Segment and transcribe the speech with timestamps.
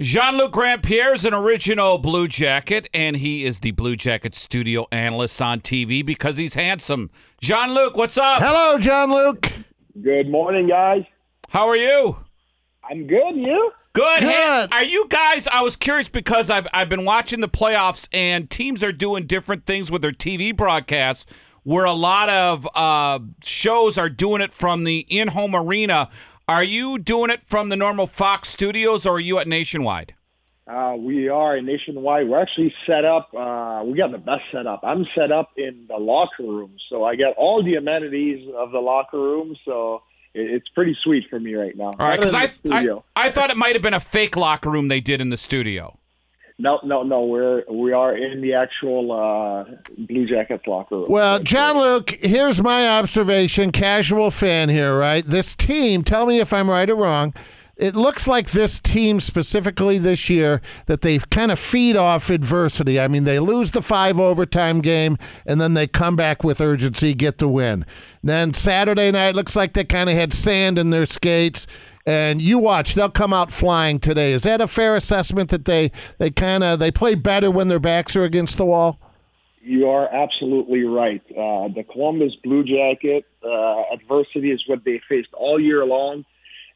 [0.00, 4.86] Jean Luc Grandpierre is an original Blue Jacket, and he is the Blue Jacket studio
[4.92, 7.10] analyst on TV because he's handsome.
[7.40, 8.40] Jean Luc, what's up?
[8.40, 9.50] Hello, John Luke.
[10.00, 11.02] Good morning, guys.
[11.48, 12.16] How are you?
[12.88, 13.34] I'm good.
[13.34, 13.72] You?
[13.92, 14.20] Good.
[14.20, 14.72] Hey, Good.
[14.72, 15.48] are you guys?
[15.48, 19.66] I was curious because I've I've been watching the playoffs, and teams are doing different
[19.66, 21.26] things with their TV broadcasts.
[21.64, 26.08] Where a lot of uh, shows are doing it from the in-home arena.
[26.48, 30.14] Are you doing it from the normal Fox studios, or are you at Nationwide?
[30.66, 32.28] Uh, we are nationwide.
[32.28, 33.28] We're actually set up.
[33.34, 34.80] Uh, we got the best setup.
[34.82, 38.78] I'm set up in the locker room, so I got all the amenities of the
[38.78, 39.56] locker room.
[39.66, 41.94] So it, it's pretty sweet for me right now.
[41.98, 42.86] All right, because I, I.
[43.14, 45.97] I thought it might have been a fake locker room they did in the studio.
[46.58, 47.24] No, no, no.
[47.24, 49.64] We're we are in the actual uh,
[49.96, 51.06] Blue Jackets locker room.
[51.08, 55.24] Well, John Luke, here's my observation, casual fan here, right?
[55.24, 57.32] This team, tell me if I'm right or wrong.
[57.78, 62.98] It looks like this team specifically this year that they kind of feed off adversity.
[62.98, 67.14] I mean, they lose the five overtime game and then they come back with urgency,
[67.14, 67.86] get the win.
[68.20, 71.68] Then Saturday night looks like they kind of had sand in their skates.
[72.08, 74.32] And you watch, they'll come out flying today.
[74.32, 77.78] Is that a fair assessment that they they kind of they play better when their
[77.78, 78.98] backs are against the wall?
[79.60, 81.20] You are absolutely right.
[81.30, 86.24] Uh, the Columbus Blue Jacket uh, adversity is what they faced all year long,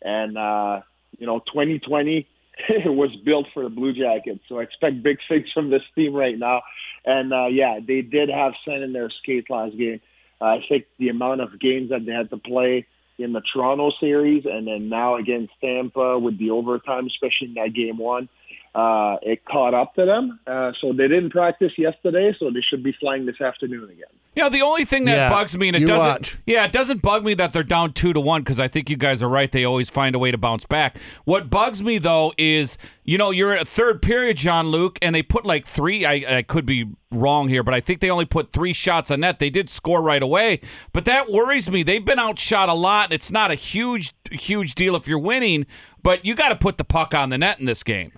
[0.03, 0.83] and uh,
[1.19, 2.29] you know, 2020
[2.85, 4.41] was built for the Blue Jackets.
[4.51, 6.61] So I expect big things from this team right now.
[7.07, 10.03] And uh, yeah, they did have sand in their skates last game.
[10.43, 12.87] I think the amount of games that they had to play
[13.19, 17.75] in the Toronto series, and then now against Tampa with the overtime, especially in that
[17.75, 18.29] game one.
[18.75, 22.83] Uh, it caught up to them, uh, so they didn't practice yesterday, so they should
[22.83, 24.07] be flying this afternoon again.
[24.35, 26.39] Yeah, the only thing that Yeah, bugs me, and it doesn't, watch.
[26.47, 28.97] yeah, it doesn't bug me that they're down two to one because I think you
[28.97, 29.53] guys are right.
[29.53, 30.97] They always find a way to bounce back.
[31.27, 35.15] What bugs me though is, you know, you're at a third period, John Luke, and
[35.15, 36.07] they put like three.
[36.07, 39.21] I, I could be wrong here, but I think they only put three shots on
[39.21, 39.39] net.
[39.39, 40.63] They did score right away,
[40.95, 41.83] but that worries me.
[41.83, 45.67] They've been outshot a lot, and it's not a huge, huge deal if you're winning,
[46.03, 48.13] but you got to put the puck on the net in this game.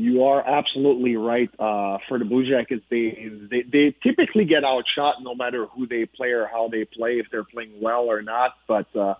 [0.00, 1.50] You are absolutely right.
[1.58, 6.06] Uh, for the Blue Jackets, they, they they typically get outshot no matter who they
[6.06, 8.52] play or how they play, if they're playing well or not.
[8.68, 9.14] But uh,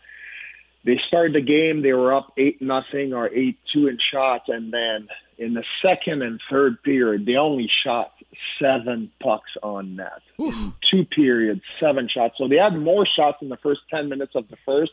[0.85, 4.73] they started the game, they were up eight nothing or eight two in shots, and
[4.73, 8.13] then in the second and third period, they only shot
[8.63, 10.23] seven pucks on net.
[10.89, 12.37] Two periods, seven shots.
[12.39, 14.93] So they had more shots in the first ten minutes of the first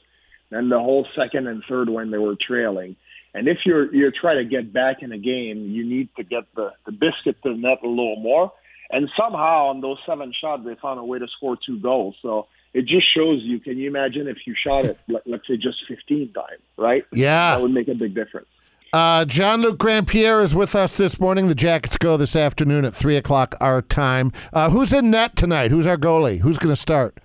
[0.50, 2.96] than the whole second and third when they were trailing.
[3.36, 6.44] And if you're you're trying to get back in the game, you need to get
[6.56, 8.52] the, the biscuit to the net a little more.
[8.90, 12.16] And somehow on those seven shots, they found a way to score two goals.
[12.22, 13.60] So it just shows you.
[13.60, 17.04] Can you imagine if you shot it, let, let's say, just 15 times, right?
[17.12, 17.56] Yeah.
[17.56, 18.48] That would make a big difference.
[18.94, 21.50] Uh, John Luc Grandpierre is with us this morning.
[21.50, 24.32] The Jackets go this afternoon at 3 o'clock our time.
[24.54, 25.72] Uh, who's in net tonight?
[25.72, 26.40] Who's our goalie?
[26.40, 27.18] Who's going to start?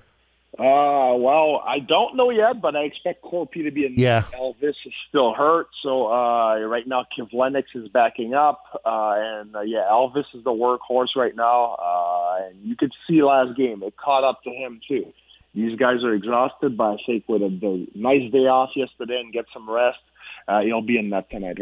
[0.60, 3.94] Uh, well, I don't know yet, but I expect Korpi to be in.
[3.96, 4.24] Yeah.
[4.34, 9.62] Elvis is still hurt, so uh, right now Kivlenieks is backing up, uh, and uh,
[9.62, 13.96] yeah, Elvis is the workhorse right now, uh, and you could see last game it
[13.96, 15.10] caught up to him too.
[15.54, 19.32] These guys are exhausted, but I think with a, the nice day off yesterday and
[19.32, 19.96] get some rest,
[20.46, 21.56] uh, he'll be in that tonight.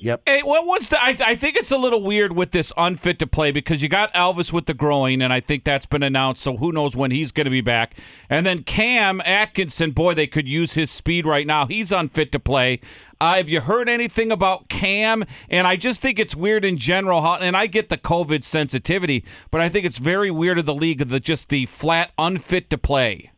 [0.00, 0.22] Yep.
[0.26, 0.98] Hey, what what's the?
[1.00, 4.12] I, I think it's a little weird with this unfit to play because you got
[4.12, 6.42] Elvis with the groin, and I think that's been announced.
[6.42, 7.96] So who knows when he's going to be back?
[8.28, 11.66] And then Cam Atkinson, boy, they could use his speed right now.
[11.66, 12.80] He's unfit to play.
[13.20, 15.24] Uh, have you heard anything about Cam?
[15.48, 17.22] And I just think it's weird in general.
[17.22, 20.74] How, and I get the COVID sensitivity, but I think it's very weird of the
[20.74, 23.30] league of the just the flat unfit to play.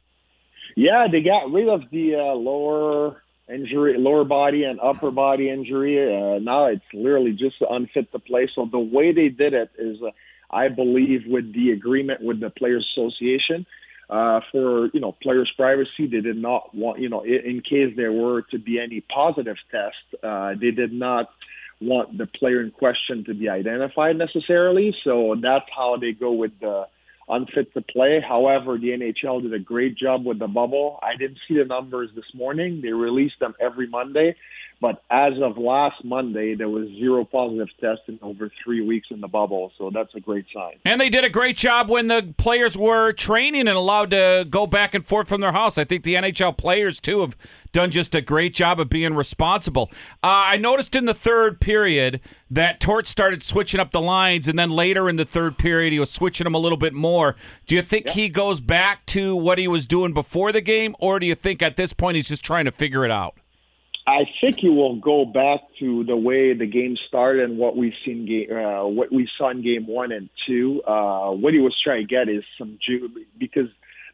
[0.77, 5.99] Yeah, they got rid of the uh, lower injury, lower body and upper body injury.
[5.99, 8.49] Uh, now it's literally just unfit to play.
[8.55, 10.11] So the way they did it is, uh,
[10.51, 13.67] I believe, with the agreement with the Players Association.
[14.09, 17.93] Uh, for you know players' privacy, they did not want you know in, in case
[17.97, 21.29] there were to be any positive test, uh, they did not
[21.81, 24.95] want the player in question to be identified necessarily.
[25.03, 26.87] So that's how they go with the
[27.29, 28.21] unfit to play.
[28.27, 30.99] However, the NHL did a great job with the bubble.
[31.03, 32.81] I didn't see the numbers this morning.
[32.83, 34.37] They release them every Monday.
[34.79, 39.23] But as of last Monday, there was zero positive tests in over three weeks in
[39.23, 39.73] the bubble.
[39.79, 40.75] So that's a great sign.
[40.85, 44.67] And they did a great job when the players were training and allowed to go
[44.67, 45.79] back and forth from their house.
[45.79, 47.37] I think the NHL players, too, have
[47.73, 49.91] done just a great job of being responsible.
[50.23, 52.21] Uh, I noticed in the third period
[52.51, 55.99] that Tort started switching up the lines, and then later in the third period, he
[55.99, 57.35] was switching them a little bit more.
[57.67, 61.19] Do you think he goes back to what he was doing before the game, or
[61.19, 63.37] do you think at this point he's just trying to figure it out?
[64.07, 67.93] I think you will go back to the way the game started and what we've
[68.05, 70.81] seen uh, what we saw in game one and two.
[70.87, 73.69] Uh, what he was trying to get is some ju- because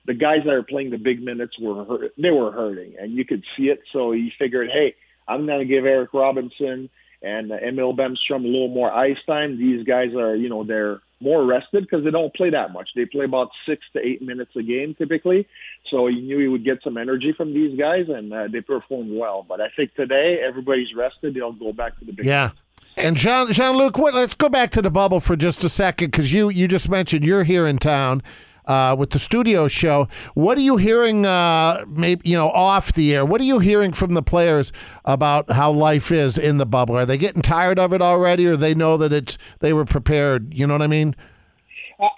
[0.07, 3.27] the guys that are playing the big minutes were hurt, they were hurting and you
[3.27, 3.81] could see it.
[3.93, 4.95] So he figured, hey,
[5.29, 6.89] I'm going to give Eric Robinson
[7.23, 9.59] and uh, Emil Bemstrom a little more ice time.
[9.59, 12.91] These guys are, you know, they're more rested because they don't play that much.
[12.95, 15.47] They play about six to eight minutes a game typically.
[15.91, 19.13] So he knew he would get some energy from these guys, and uh, they performed
[19.13, 19.45] well.
[19.47, 21.35] But I think today everybody's rested.
[21.35, 22.25] They'll go back to the big.
[22.25, 22.51] Yeah.
[22.97, 23.99] And Jean Jean Luc.
[23.99, 27.25] Let's go back to the bubble for just a second because you you just mentioned
[27.25, 28.23] you're here in town.
[28.65, 31.27] Uh, with the studio show, what are you hearing?
[31.27, 33.25] Uh, maybe you know off the air.
[33.25, 34.73] What are you hearing from the players
[35.05, 36.97] about how life is in the bubble?
[36.97, 40.55] Are they getting tired of it already, or they know that it's they were prepared?
[40.55, 41.17] You know what I mean?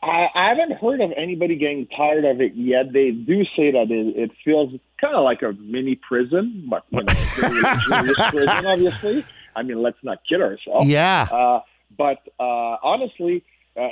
[0.02, 2.93] I, I haven't heard of anybody getting tired of it yet.
[2.93, 7.02] They do say that it, it feels kind of like a mini prison, but you
[7.02, 7.14] know,
[8.31, 9.25] prison, obviously.
[9.55, 10.88] I mean, let's not kid ourselves.
[10.88, 11.29] Yeah.
[11.31, 11.61] Uh,
[11.96, 13.44] but uh, honestly,
[13.76, 13.88] uh,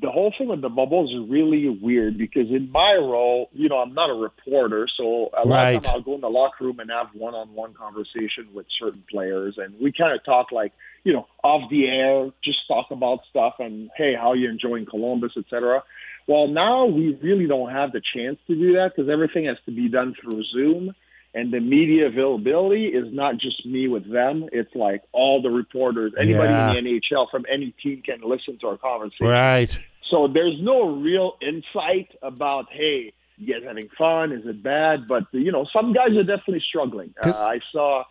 [0.00, 3.76] the whole thing with the bubble is really weird because in my role, you know,
[3.78, 5.76] I'm not a reporter, so a lot Right.
[5.76, 9.56] of time I'll go in the locker room and have one-on-one conversation with certain players,
[9.56, 10.72] and we kind of talk like,
[11.04, 15.32] you know, off the air, just talk about stuff and hey, how you enjoying Columbus,
[15.36, 15.82] etc.
[16.26, 19.70] Well, now we really don't have the chance to do that because everything has to
[19.72, 20.94] be done through Zoom.
[21.32, 24.48] And the media availability is not just me with them.
[24.52, 26.72] It's like all the reporters, anybody Yeah.
[26.72, 29.26] in the NHL from any team can listen to our conversation.
[29.28, 29.78] Right.
[30.10, 34.32] So there's no real insight about, hey, you guys having fun?
[34.32, 35.06] Is it bad?
[35.08, 37.14] But you know, some guys are definitely struggling.
[37.22, 38.02] Uh, I saw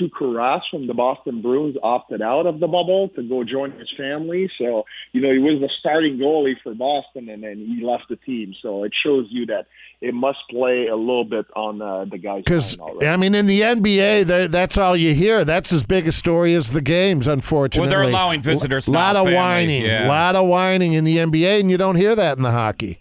[0.00, 3.90] Tuukka Rask from the Boston Bruins opted out of the bubble to go join his
[3.96, 4.50] family.
[4.58, 8.16] So you know, he was the starting goalie for Boston, and then he left the
[8.16, 8.54] team.
[8.62, 9.66] So it shows you that
[10.00, 12.78] it must play a little bit on uh, the guys' Because.
[13.02, 15.44] I mean, in the NBA, that's all you hear.
[15.44, 17.26] That's as big a story as the games.
[17.26, 20.08] Unfortunately, Well, they're allowing visitors A lot of family, whining, yeah.
[20.08, 23.00] lot of whining in the NBA, and you don't hear that in the hockey.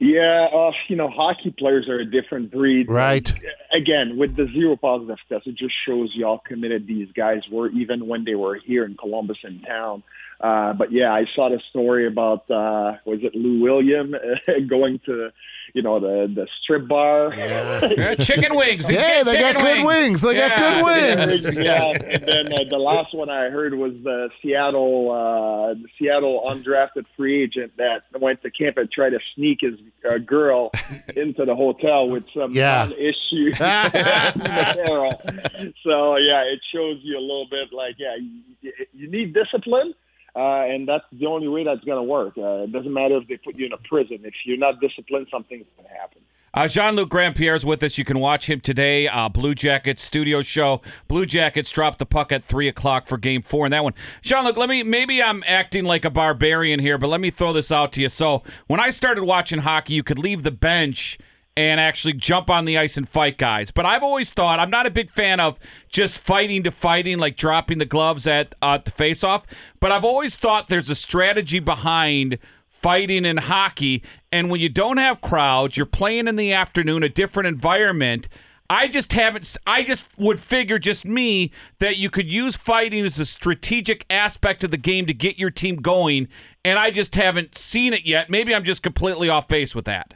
[0.00, 2.88] Yeah, uh, you know, hockey players are a different breed.
[2.88, 3.32] Right.
[3.72, 7.68] Again, with the zero positive test, it just shows you how committed these guys were,
[7.70, 10.02] even when they were here in Columbus in town.
[10.40, 14.14] Uh, but yeah, I saw the story about uh, was it Lou William
[14.68, 15.28] going to,
[15.74, 17.34] you know, the the strip bar.
[17.34, 18.88] Yeah, chicken wings.
[18.88, 20.22] He's Yeah, they got chicken good wings.
[20.22, 21.44] They got good wings.
[21.44, 25.88] Yes, yeah, and then uh, the last one I heard was the Seattle, uh, the
[25.98, 29.74] Seattle undrafted free agent that went to camp and tried to sneak his
[30.10, 30.70] uh, girl
[31.14, 32.88] into the hotel with some Yeah.
[32.88, 33.52] issue.
[35.84, 39.92] so yeah, it shows you a little bit like yeah, you, you need discipline.
[40.34, 42.38] Uh, and that's the only way that's going to work.
[42.38, 44.20] Uh, it doesn't matter if they put you in a prison.
[44.22, 46.22] If you're not disciplined, something's going to happen.
[46.52, 47.96] Uh, Jean Luc Grandpierre is with us.
[47.96, 49.06] You can watch him today.
[49.06, 50.80] Uh, Blue Jackets studio show.
[51.06, 53.94] Blue Jackets dropped the puck at three o'clock for Game Four in that one.
[54.22, 54.82] Jean Luc, let me.
[54.82, 58.08] Maybe I'm acting like a barbarian here, but let me throw this out to you.
[58.08, 61.18] So when I started watching hockey, you could leave the bench
[61.56, 63.70] and actually jump on the ice and fight guys.
[63.70, 65.58] But I've always thought I'm not a big fan of
[65.88, 69.46] just fighting to fighting, like dropping the gloves at uh, the face-off.
[69.80, 72.38] But I've always thought there's a strategy behind
[72.68, 74.02] fighting in hockey.
[74.32, 78.28] And when you don't have crowds, you're playing in the afternoon, a different environment.
[78.70, 79.56] I just haven't.
[79.66, 81.50] I just would figure, just me,
[81.80, 85.50] that you could use fighting as a strategic aspect of the game to get your
[85.50, 86.28] team going.
[86.64, 88.30] And I just haven't seen it yet.
[88.30, 90.14] Maybe I'm just completely off base with that.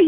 [0.00, 0.07] Yeah.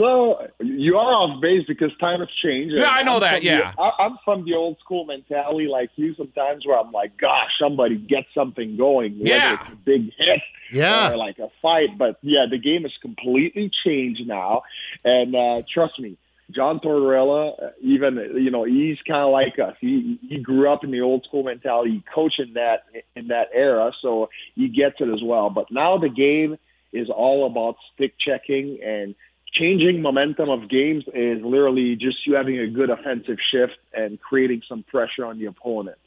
[0.00, 2.74] So you are off base because time has changed.
[2.76, 3.72] Yeah, I know I'm that, from the- yeah.
[3.78, 6.14] I, I'm from the old school mentality, like you.
[6.14, 9.18] Sometimes where I'm like, gosh, somebody get something going.
[9.18, 9.58] whether Yeah.
[9.60, 10.40] it's a big hit,
[10.72, 11.12] Yeah.
[11.12, 11.98] or like a fight.
[11.98, 14.62] But yeah, the game has completely changed now,
[15.04, 16.16] and uh, trust me.
[16.52, 19.76] John Tortorella, uh, even you know, he's kind of like us.
[19.80, 21.90] He he grew up in the old school mentality.
[21.92, 25.50] He coached in that in that era, so he gets it as well.
[25.50, 26.58] But now the game
[26.92, 29.14] is all about stick checking and
[29.52, 34.62] changing momentum of games is literally just you having a good offensive shift and creating
[34.68, 35.98] some pressure on the opponent.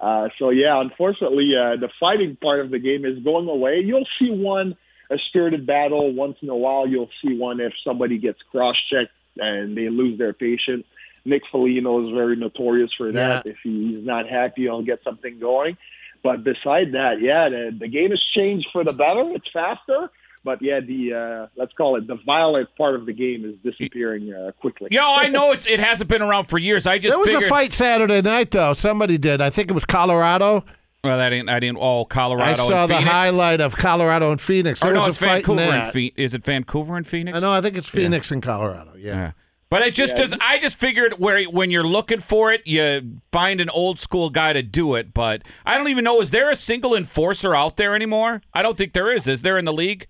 [0.00, 3.80] Uh, so yeah, unfortunately, uh, the fighting part of the game is going away.
[3.84, 4.76] You'll see one
[5.10, 6.86] a spirited battle once in a while.
[6.86, 10.84] You'll see one if somebody gets cross-checked and they lose their patience.
[11.24, 13.46] Nick Foligno is very notorious for that.
[13.46, 15.76] If he's not happy, he'll get something going.
[16.22, 19.24] But beside that, yeah, the, the game has changed for the better.
[19.34, 20.10] It's faster.
[20.42, 24.32] But yeah, the uh, let's call it the violent part of the game is disappearing
[24.32, 24.88] uh, quickly.
[24.90, 26.86] Yo, I know it's it hasn't been around for years.
[26.86, 28.72] I just There was figured, a fight Saturday night, though.
[28.72, 29.42] Somebody did.
[29.42, 30.64] I think it was Colorado.
[31.04, 31.78] Well, that ain't I didn't.
[31.80, 32.50] Oh, Colorado.
[32.50, 33.10] I saw and the Phoenix?
[33.10, 34.80] highlight of Colorado and Phoenix.
[34.80, 36.12] There Or no, was it's a fight in Vancouver and that.
[36.16, 37.36] Is it Vancouver and Phoenix?
[37.36, 37.52] I know.
[37.52, 38.92] I think it's Phoenix and Colorado.
[38.96, 39.14] Yeah.
[39.14, 39.32] Yeah.
[39.70, 40.24] But it just Yeah.
[40.24, 40.36] does.
[40.40, 44.52] I just figured where when you're looking for it, you find an old school guy
[44.52, 45.14] to do it.
[45.14, 46.20] But I don't even know.
[46.20, 48.42] Is there a single enforcer out there anymore?
[48.52, 49.26] I don't think there is.
[49.28, 50.06] Is there in the league?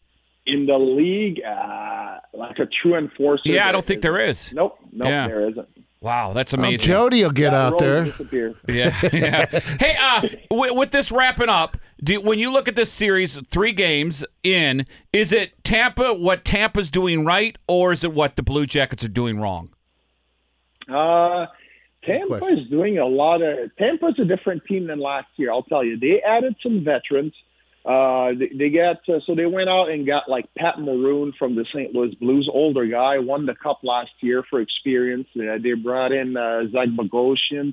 [0.47, 3.43] In the league, uh, like a true enforcer.
[3.45, 4.31] Yeah, I don't think there isn't.
[4.49, 4.53] is.
[4.55, 5.29] Nope, nope, Yeah.
[5.29, 5.69] there isn't.
[6.01, 6.87] Wow, that's Well, amazing.
[6.87, 8.07] Jody will get That out there.
[8.69, 9.45] Yeah, yeah.
[9.79, 13.73] Hey, uh, with, with this wrapping up, do, when you look at this series, three
[13.73, 18.65] games in, is it Tampa what Tampa's doing right, or is it what the Blue
[18.65, 19.69] Jackets are doing wrong?
[20.89, 21.47] Uh,
[22.05, 23.71] Tampa is doing a lot of.
[23.77, 25.53] Tampa's a different team than last year.
[25.53, 25.99] I'll tell you.
[25.99, 27.35] They added some veterans.
[27.85, 31.55] Uh, they, they got uh, so they went out and got like Pat Maroon from
[31.55, 31.95] the St.
[31.95, 35.27] Louis Blues, older guy, won the cup last year for experience.
[35.35, 37.73] Uh, they brought in uh, Zach Bogosian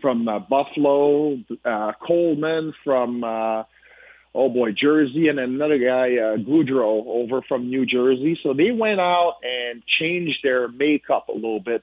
[0.00, 3.64] from uh, Buffalo, uh, Coleman from uh,
[4.34, 8.38] oh boy Jersey, and another guy uh, Goodrow over from New Jersey.
[8.42, 11.82] So they went out and changed their makeup a little bit,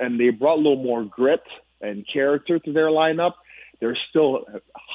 [0.00, 1.44] and they brought a little more grit
[1.80, 3.34] and character to their lineup.
[3.80, 4.44] They're still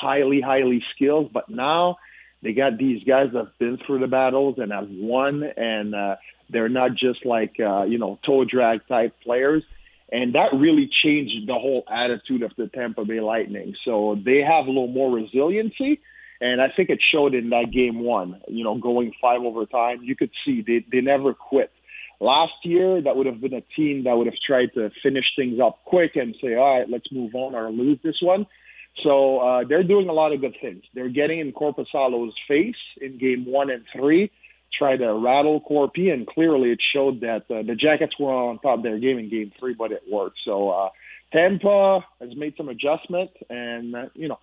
[0.04, 1.98] highly, highly skilled, but now
[2.44, 6.16] they got these guys that have been through the battles and have won, and uh,
[6.50, 9.64] they're not just like uh, you know toe drag type players.
[10.12, 13.74] And that really changed the whole attitude of the Tampa Bay Lightning.
[13.84, 16.02] So they have a little more resiliency,
[16.40, 18.42] and I think it showed in that game one.
[18.48, 21.72] You know, going five overtime, you could see they they never quit.
[22.20, 25.60] Last year, that would have been a team that would have tried to finish things
[25.60, 28.46] up quick and say, all right, let's move on or lose this one.
[29.02, 30.84] So uh, they're doing a lot of good things.
[30.94, 34.32] They're getting in Korpisalo's face in game one and three,
[34.78, 38.80] try to rattle Korpi, and clearly it showed that uh, the Jackets were on top
[38.80, 40.38] of their game in game three, but it worked.
[40.46, 40.90] So uh,
[41.32, 44.40] Tampa has made some adjustment, and uh, you know,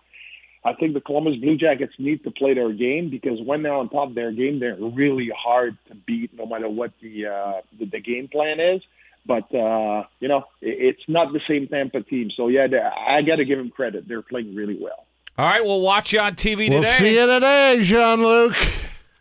[0.65, 3.89] I think the Columbus Blue Jackets need to play their game because when they're on
[3.89, 7.87] top of their game, they're really hard to beat, no matter what the uh, the,
[7.87, 8.83] the game plan is.
[9.27, 12.31] But uh, you know, it's not the same Tampa team.
[12.37, 12.67] So yeah,
[13.07, 14.09] I got to give them credit.
[14.09, 15.07] They're playing really well.
[15.39, 16.69] All right, we'll watch you on TV today.
[16.71, 16.97] We'll today.
[16.97, 18.57] see you today, Jean Luc.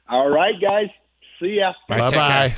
[0.09, 0.89] All right, guys.
[1.39, 1.67] See ya.
[1.67, 2.49] All right, Bye take care.
[2.49, 2.55] bye.